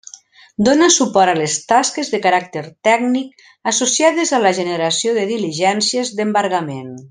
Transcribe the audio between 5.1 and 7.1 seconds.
de diligències d'embargament.